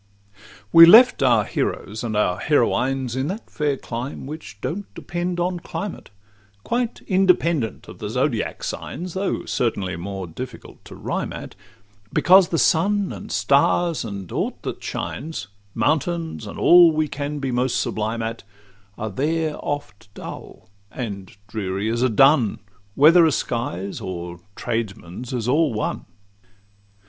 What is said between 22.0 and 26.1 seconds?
a dun— Whether a sky's or tradesman's is all one.